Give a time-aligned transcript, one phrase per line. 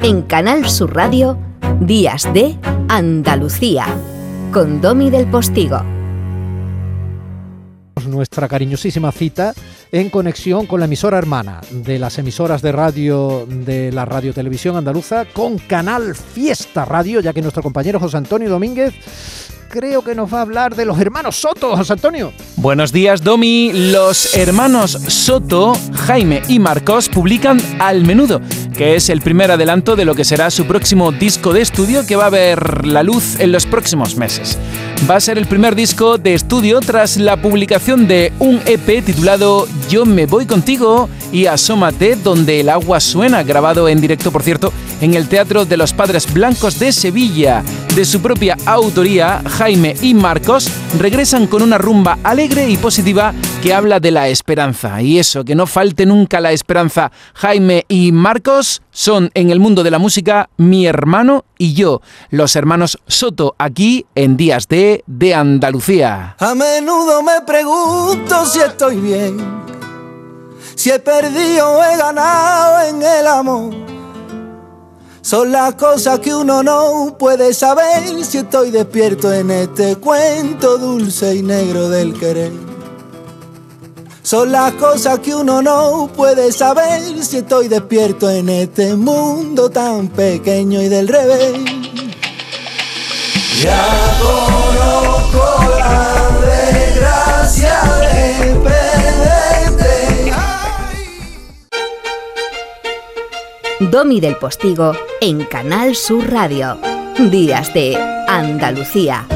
[0.00, 1.38] en Canal Sur Radio,
[1.80, 2.56] Días de
[2.88, 3.86] Andalucía,
[4.52, 5.82] con Domi del Postigo.
[8.06, 9.52] Nuestra cariñosísima cita
[9.90, 14.76] en conexión con la emisora hermana de las emisoras de radio de la Radio Televisión
[14.76, 18.94] Andaluza con Canal Fiesta Radio, ya que nuestro compañero José Antonio Domínguez
[19.68, 22.32] creo que nos va a hablar de los hermanos Soto, José Antonio.
[22.56, 23.72] Buenos días, Domi.
[23.72, 28.40] Los hermanos Soto, Jaime y Marcos publican Al Menudo,
[28.78, 32.14] que es el primer adelanto de lo que será su próximo disco de estudio que
[32.14, 34.56] va a ver la luz en los próximos meses.
[35.10, 39.66] Va a ser el primer disco de estudio tras la publicación de un EP titulado
[39.90, 44.72] Yo me voy contigo y Asómate, donde el agua suena, grabado en directo, por cierto,
[45.00, 47.64] en el Teatro de los Padres Blancos de Sevilla.
[47.96, 53.74] De su propia autoría, Jaime y Marcos regresan con una rumba alegre y positiva que
[53.74, 55.02] habla de la esperanza.
[55.02, 57.10] Y eso, que no falte nunca la esperanza.
[57.34, 62.00] Jaime y Marcos son en el mundo de la música mi hermano y yo,
[62.30, 66.36] los hermanos Soto, aquí en Días de, de Andalucía.
[66.38, 69.36] A menudo me pregunto si estoy bien,
[70.76, 73.88] si he perdido o he ganado en el amor
[75.20, 81.34] son las cosas que uno no puede saber si estoy despierto en este cuento dulce
[81.34, 82.77] y negro del querer.
[84.28, 90.08] Son las cosas que uno no puede saber si estoy despierto en este mundo tan
[90.08, 91.54] pequeño y del revés.
[93.62, 98.58] Ya conozco la desgracia de
[103.90, 106.78] Domi del Postigo en Canal Sur Radio.
[107.30, 107.96] Días de
[108.28, 109.26] Andalucía.